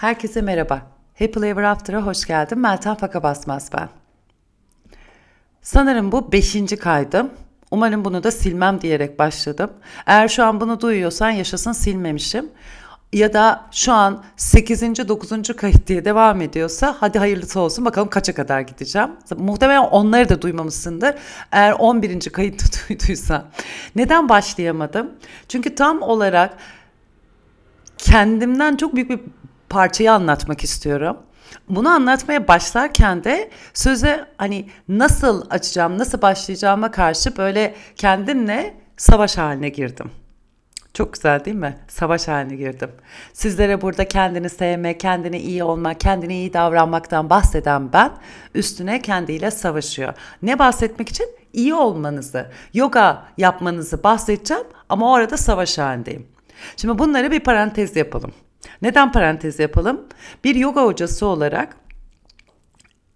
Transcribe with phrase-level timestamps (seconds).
[0.00, 0.82] Herkese merhaba.
[1.18, 2.58] Happy Ever After'a hoş geldin.
[2.58, 3.88] Meltem Faka Basmaz ben.
[5.62, 7.30] Sanırım bu beşinci kaydım.
[7.70, 9.70] Umarım bunu da silmem diyerek başladım.
[10.06, 12.48] Eğer şu an bunu duyuyorsan yaşasın silmemişim.
[13.12, 14.82] Ya da şu an 8.
[15.08, 15.56] 9.
[15.56, 19.10] kayıt diye devam ediyorsa hadi hayırlısı olsun bakalım kaça kadar gideceğim.
[19.36, 21.14] Muhtemelen onları da duymamışsındır.
[21.52, 22.30] Eğer 11.
[22.30, 23.44] kayıtta duyduysan.
[23.96, 25.10] Neden başlayamadım?
[25.48, 26.56] Çünkü tam olarak
[27.98, 29.20] kendimden çok büyük bir
[29.70, 31.16] parçayı anlatmak istiyorum.
[31.68, 39.68] Bunu anlatmaya başlarken de söze hani nasıl açacağım, nasıl başlayacağıma karşı böyle kendimle savaş haline
[39.68, 40.10] girdim.
[40.94, 41.78] Çok güzel değil mi?
[41.88, 42.90] Savaş haline girdim.
[43.32, 48.10] Sizlere burada kendini sevme, kendine iyi olma, kendine iyi davranmaktan bahseden ben
[48.54, 50.14] üstüne kendiyle savaşıyor.
[50.42, 51.26] Ne bahsetmek için?
[51.52, 56.26] İyi olmanızı, yoga yapmanızı bahsedeceğim ama o arada savaş halindeyim.
[56.76, 58.32] Şimdi bunları bir parantez yapalım.
[58.82, 60.00] Neden parantez yapalım?
[60.44, 61.76] Bir yoga hocası olarak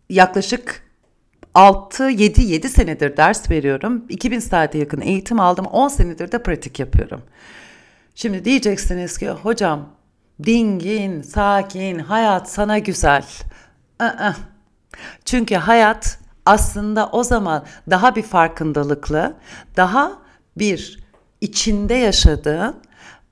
[0.08, 0.82] yaklaşık
[1.54, 4.04] 6 7 7 senedir ders veriyorum.
[4.08, 5.66] 2000 saate yakın eğitim aldım.
[5.66, 7.22] 10 senedir de pratik yapıyorum.
[8.14, 9.88] Şimdi diyeceksiniz ki hocam
[10.44, 13.24] dingin, sakin, hayat sana güzel.
[14.00, 14.34] I-ı.
[15.24, 19.34] Çünkü hayat aslında o zaman daha bir farkındalıklı,
[19.76, 20.12] daha
[20.58, 21.04] bir
[21.40, 22.76] içinde yaşadığın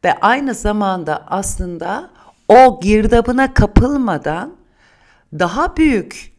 [0.05, 2.11] ve aynı zamanda aslında
[2.53, 4.57] o girdabına kapılmadan
[5.33, 6.33] daha büyük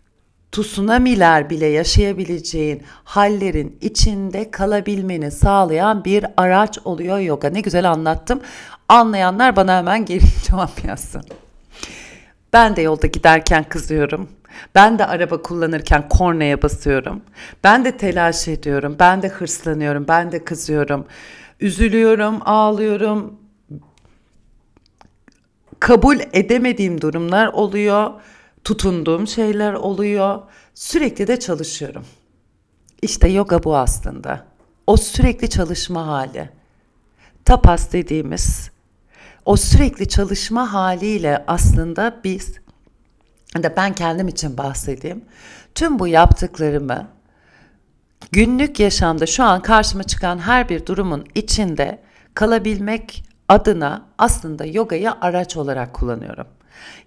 [0.52, 7.50] tsunamiler bile yaşayabileceğin hallerin içinde kalabilmeni sağlayan bir araç oluyor yoga.
[7.50, 8.42] Ne güzel anlattım.
[8.89, 11.23] Anlayanlar bana hemen geri cevap yazsın.
[12.53, 14.30] Ben de yolda giderken kızıyorum.
[14.75, 17.22] Ben de araba kullanırken kornaya basıyorum.
[17.64, 18.95] Ben de telaş ediyorum.
[19.00, 20.05] Ben de hırslanıyorum.
[20.08, 21.05] Ben de kızıyorum.
[21.59, 23.42] Üzülüyorum, ağlıyorum,
[25.84, 28.12] kabul edemediğim durumlar oluyor.
[28.64, 30.42] Tutunduğum şeyler oluyor.
[30.73, 32.06] Sürekli de çalışıyorum.
[33.02, 34.45] İşte yoga bu aslında.
[34.88, 36.49] O sürekli çalışma hali.
[37.45, 38.71] Tapas dediğimiz
[39.45, 42.54] o sürekli çalışma haliyle aslında biz
[43.58, 45.26] de ben kendim için bahsedeyim.
[45.76, 47.08] Tüm bu yaptıklarımı
[48.32, 52.00] günlük yaşamda şu an karşıma çıkan her bir durumun içinde
[52.33, 56.48] kalabilmek adına aslında yogayı araç olarak kullanıyorum.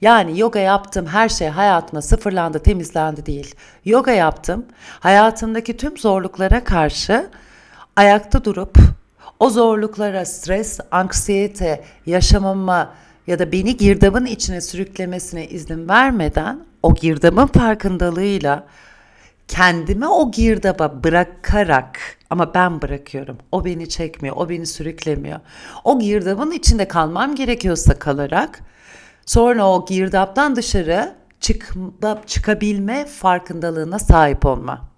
[0.00, 3.54] Yani yoga yaptım her şey hayatıma sıfırlandı, temizlendi değil.
[3.84, 4.66] Yoga yaptım.
[5.00, 7.30] Hayatımdaki tüm zorluklara karşı
[7.96, 8.78] ayakta durup
[9.40, 12.90] o zorluklara stres, anksiyete yaşamama
[13.26, 18.64] ya da beni girdabın içine sürüklemesine izin vermeden o girdabın farkındalığıyla
[19.48, 21.98] kendime o girdaba bırakarak
[22.30, 23.38] ama ben bırakıyorum.
[23.52, 25.40] O beni çekmiyor, o beni sürüklemiyor.
[25.84, 28.60] O girdabın içinde kalmam gerekiyorsa kalarak
[29.26, 34.88] sonra o girdaptan dışarı çıkma, çıkabilme farkındalığına sahip olma.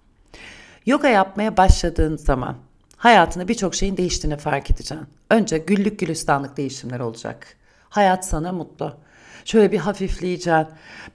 [0.85, 2.55] Yoga yapmaya başladığın zaman
[2.97, 5.07] hayatında birçok şeyin değiştiğini fark edeceksin.
[5.29, 7.47] Önce güllük gülistanlık değişimler olacak.
[7.89, 8.97] Hayat sana mutlu.
[9.45, 10.67] Şöyle bir hafifleyeceksin.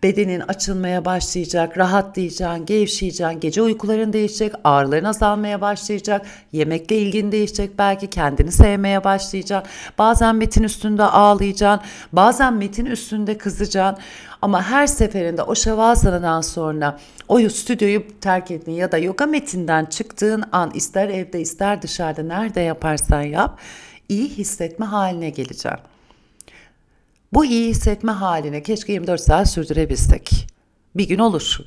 [0.02, 3.40] Bedenin açılmaya başlayacak, rahatlayacaksın, gevşeyeceksin.
[3.40, 6.26] Gece uykuların değişecek, ağrıların azalmaya başlayacak.
[6.52, 9.70] Yemekle ilgin değişecek belki, kendini sevmeye başlayacaksın.
[9.98, 14.04] Bazen metin üstünde ağlayacaksın, bazen metin üstünde kızacaksın.
[14.42, 16.98] Ama her seferinde o şavasana'dan sonra
[17.28, 22.60] o stüdyoyu terk ettiğin ya da yoga metinden çıktığın an ister evde ister dışarıda nerede
[22.60, 23.58] yaparsan yap
[24.08, 25.93] iyi hissetme haline geleceksin.
[27.34, 30.46] Bu iyi hissetme haline keşke 24 saat sürdürebilsek.
[30.94, 31.58] Bir gün olur.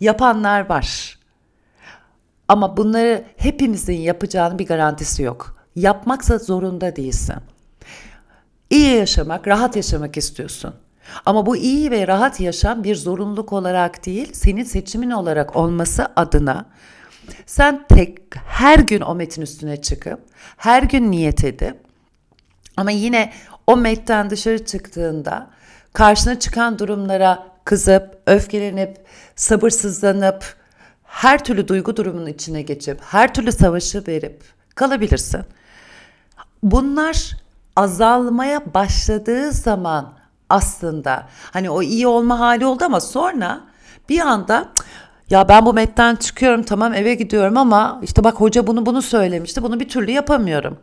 [0.00, 1.18] Yapanlar var.
[2.48, 5.56] Ama bunları hepimizin yapacağının bir garantisi yok.
[5.76, 7.34] Yapmaksa zorunda değilsin.
[8.70, 10.74] İyi yaşamak, rahat yaşamak istiyorsun.
[11.26, 16.66] Ama bu iyi ve rahat yaşam bir zorunluluk olarak değil, senin seçimin olarak olması adına
[17.46, 20.20] sen tek her gün o metin üstüne çıkıp,
[20.56, 21.76] her gün niyet edip
[22.76, 23.32] ama yine
[23.66, 25.46] o metten dışarı çıktığında
[25.92, 28.96] karşına çıkan durumlara kızıp, öfkelenip,
[29.36, 30.56] sabırsızlanıp,
[31.04, 34.42] her türlü duygu durumunun içine geçip, her türlü savaşı verip
[34.74, 35.42] kalabilirsin.
[36.62, 37.36] Bunlar
[37.76, 40.12] azalmaya başladığı zaman
[40.50, 43.60] aslında hani o iyi olma hali oldu ama sonra
[44.08, 44.68] bir anda
[45.30, 49.62] ya ben bu metten çıkıyorum tamam eve gidiyorum ama işte bak hoca bunu bunu söylemişti
[49.62, 50.78] bunu bir türlü yapamıyorum.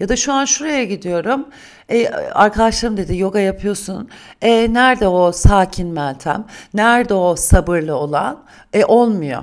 [0.00, 1.48] Ya da şu an şuraya gidiyorum.
[1.90, 4.08] E, arkadaşlarım dedi yoga yapıyorsun.
[4.42, 6.44] E, nerede o sakin Meltem?
[6.74, 8.44] Nerede o sabırlı olan?
[8.72, 9.42] E, olmuyor.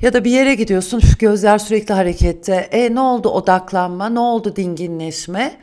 [0.00, 2.54] Ya da bir yere gidiyorsun gözler sürekli harekette.
[2.54, 4.08] E ne oldu odaklanma?
[4.08, 5.56] Ne oldu dinginleşme?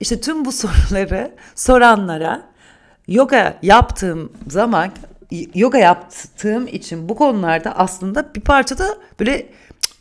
[0.00, 2.42] İşte tüm bu soruları soranlara
[3.08, 4.90] yoga yaptığım zaman
[5.54, 9.46] yoga yaptığım için bu konularda aslında bir parçada böyle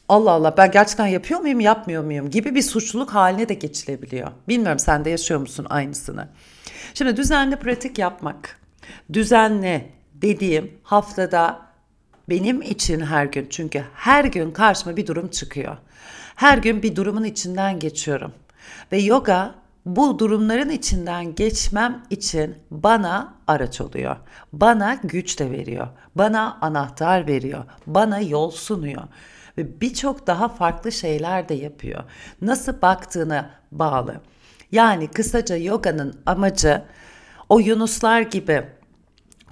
[0.09, 4.31] Allah Allah ben gerçekten yapıyor muyum yapmıyor muyum gibi bir suçluluk haline de geçilebiliyor.
[4.47, 6.27] Bilmiyorum sen de yaşıyor musun aynısını.
[6.93, 8.59] Şimdi düzenli pratik yapmak.
[9.13, 11.61] Düzenli dediğim haftada
[12.29, 15.77] benim için her gün çünkü her gün karşıma bir durum çıkıyor.
[16.35, 18.33] Her gün bir durumun içinden geçiyorum.
[18.91, 24.15] Ve yoga bu durumların içinden geçmem için bana araç oluyor.
[24.53, 25.87] Bana güç de veriyor.
[26.15, 27.63] Bana anahtar veriyor.
[27.87, 29.03] Bana yol sunuyor.
[29.57, 32.03] Ve birçok daha farklı şeyler de yapıyor.
[32.41, 34.21] Nasıl baktığına bağlı.
[34.71, 36.83] Yani kısaca yoganın amacı
[37.49, 38.63] o yunuslar gibi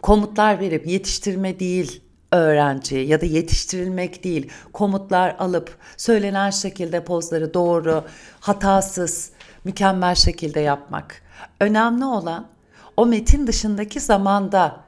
[0.02, 2.02] komutlar verip yetiştirme değil
[2.32, 8.04] öğrenciye ya da yetiştirilmek değil komutlar alıp söylenen şekilde pozları doğru
[8.40, 9.32] hatasız
[9.64, 11.22] mükemmel şekilde yapmak.
[11.60, 12.48] Önemli olan
[12.98, 14.80] o metin dışındaki zamanda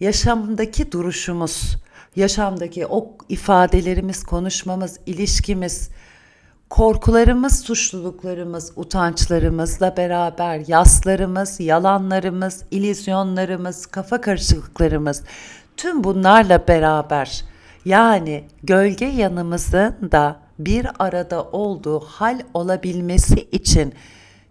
[0.00, 1.76] yaşamdaki duruşumuz,
[2.16, 5.90] yaşamdaki o ifadelerimiz, konuşmamız, ilişkimiz,
[6.70, 15.22] korkularımız, suçluluklarımız, utançlarımızla beraber yaslarımız, yalanlarımız, ilizyonlarımız, kafa karışıklıklarımız
[15.76, 17.44] tüm bunlarla beraber
[17.84, 23.94] yani gölge yanımızın da bir arada olduğu hal olabilmesi için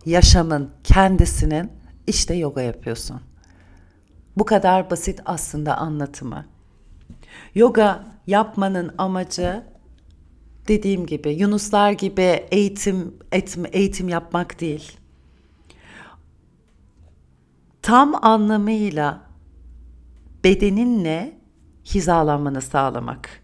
[0.06, 1.72] yaşamın kendisinin
[2.08, 3.22] işte yoga yapıyorsun.
[4.38, 6.46] Bu kadar basit aslında anlatımı.
[7.56, 9.64] Yoga yapmanın amacı
[10.68, 12.22] dediğim gibi Yunuslar gibi
[12.52, 14.98] eğitim eğitim, eğitim yapmak değil.
[17.82, 19.22] Tam anlamıyla
[20.44, 21.38] bedeninle
[21.86, 23.44] hizalanmanı sağlamak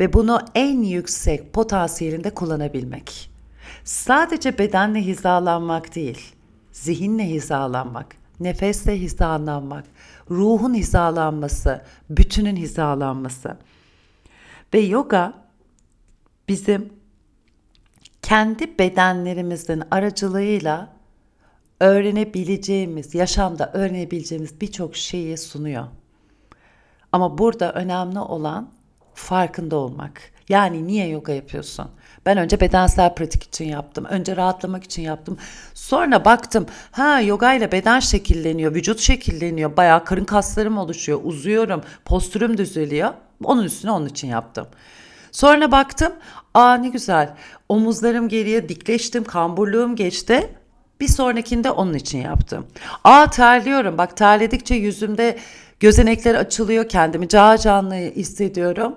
[0.00, 3.30] ve bunu en yüksek potansiyelinde kullanabilmek.
[3.84, 6.34] Sadece bedenle hizalanmak değil,
[6.72, 9.84] zihinle hizalanmak, nefesle hizalanmak,
[10.30, 13.56] ruhun hizalanması, bütünün hizalanması.
[14.74, 15.34] Ve yoga
[16.48, 16.92] bizim
[18.22, 20.96] kendi bedenlerimizin aracılığıyla
[21.80, 25.86] öğrenebileceğimiz, yaşamda öğrenebileceğimiz birçok şeyi sunuyor.
[27.12, 28.72] Ama burada önemli olan
[29.14, 30.35] farkında olmak.
[30.48, 31.86] Yani niye yoga yapıyorsun?
[32.26, 34.04] Ben önce bedensel pratik için yaptım.
[34.04, 35.38] Önce rahatlamak için yaptım.
[35.74, 39.76] Sonra baktım ha yoga ile beden şekilleniyor, vücut şekilleniyor.
[39.76, 43.10] Bayağı karın kaslarım oluşuyor, uzuyorum, postürüm düzeliyor.
[43.44, 44.66] Onun üstüne onun için yaptım.
[45.32, 46.12] Sonra baktım
[46.54, 47.34] aa ne güzel
[47.68, 50.50] omuzlarım geriye dikleştim, kamburluğum geçti.
[51.00, 52.66] Bir sonrakinde onun için yaptım.
[53.04, 55.38] Aa terliyorum bak terledikçe yüzümde
[55.80, 58.96] gözenekler açılıyor kendimi canlı canlı hissediyorum.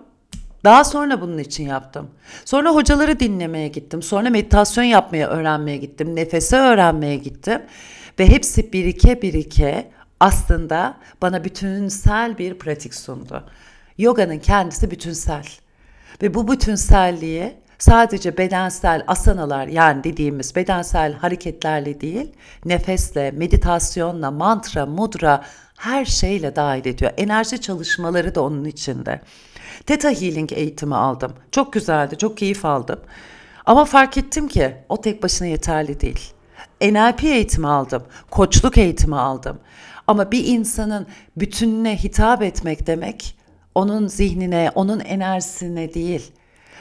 [0.64, 2.10] Daha sonra bunun için yaptım.
[2.46, 4.02] Sonra hocaları dinlemeye gittim.
[4.02, 6.16] Sonra meditasyon yapmaya öğrenmeye gittim.
[6.16, 7.62] Nefese öğrenmeye gittim.
[8.20, 13.44] Ve hepsi birike birike aslında bana bütünsel bir pratik sundu.
[13.98, 15.46] Yoga'nın kendisi bütünsel.
[16.22, 22.32] Ve bu bütünselliği sadece bedensel asanalar yani dediğimiz bedensel hareketlerle değil,
[22.66, 25.46] nefesle, meditasyonla, mantra, mudra
[25.78, 27.12] her şeyle dahil ediyor.
[27.18, 29.22] Enerji çalışmaları da onun içinde.
[29.86, 31.34] Theta Healing eğitimi aldım.
[31.52, 33.00] Çok güzeldi, çok keyif aldım.
[33.66, 36.34] Ama fark ettim ki o tek başına yeterli değil.
[36.82, 39.60] NLP eğitimi aldım, koçluk eğitimi aldım.
[40.08, 41.08] Ama bir insanın
[41.38, 43.36] bütününe hitap etmek demek
[43.76, 46.32] onun zihnine, onun enerjisine değil,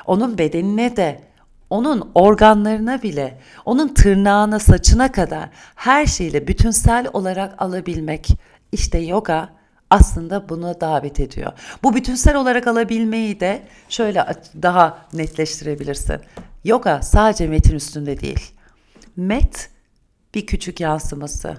[0.07, 1.21] onun bedenine de,
[1.71, 8.29] onun organlarına bile, onun tırnağına, saçına kadar her şeyle bütünsel olarak alabilmek.
[8.73, 9.49] İşte yoga
[9.91, 11.53] aslında bunu davet ediyor.
[11.83, 14.27] Bu bütünsel olarak alabilmeyi de şöyle
[14.63, 16.21] daha netleştirebilirsin.
[16.65, 18.51] Yoga sadece metin üstünde değil.
[19.17, 19.71] Met
[20.35, 21.57] bir küçük yansıması.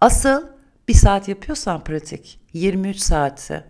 [0.00, 0.46] Asıl
[0.88, 3.64] bir saat yapıyorsan pratik 23 saati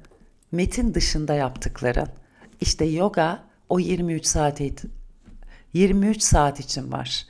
[0.53, 2.09] metin dışında yaptıkların.
[2.61, 4.61] İşte yoga o 23 saat
[5.73, 7.27] 23 saat için var.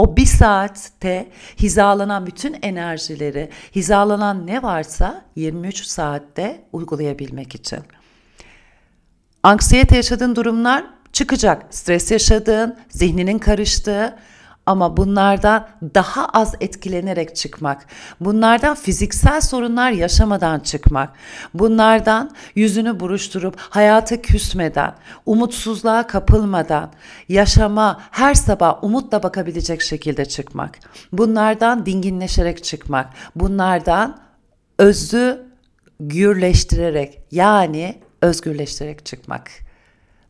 [0.00, 1.28] O bir saatte
[1.58, 7.78] hizalanan bütün enerjileri, hizalanan ne varsa 23 saatte uygulayabilmek için.
[9.42, 11.74] Anksiyete yaşadığın durumlar çıkacak.
[11.74, 14.18] Stres yaşadığın, zihninin karıştığı,
[14.66, 17.86] ama bunlardan daha az etkilenerek çıkmak,
[18.20, 21.12] bunlardan fiziksel sorunlar yaşamadan çıkmak,
[21.54, 24.94] bunlardan yüzünü buruşturup hayata küsmeden,
[25.26, 26.92] umutsuzluğa kapılmadan,
[27.28, 30.78] yaşama her sabah umutla bakabilecek şekilde çıkmak,
[31.12, 34.20] bunlardan dinginleşerek çıkmak, bunlardan
[34.78, 35.50] özü
[36.00, 39.50] gürleştirerek yani özgürleştirerek çıkmak.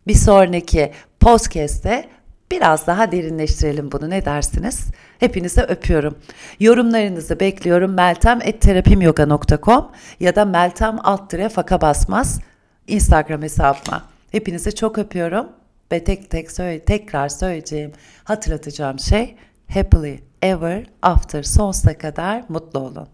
[0.06, 2.08] Bir sonraki podcast'te
[2.52, 4.87] Biraz daha derinleştirelim bunu ne dersiniz?
[5.19, 6.19] Hepinize öpüyorum.
[6.61, 7.95] Yorumlarınızı bekliyorum.
[7.95, 9.90] meltem.terapimyoga.com
[10.21, 12.40] ya da meltem alt faka basmaz
[12.87, 14.04] Instagram hesabıma.
[14.30, 15.49] Hepinizi çok öpüyorum
[15.92, 17.92] ve tek tek söyle, tekrar söyleyeceğim,
[18.25, 19.37] hatırlatacağım şey
[19.75, 23.09] happily ever after sonsuza kadar mutlu olun.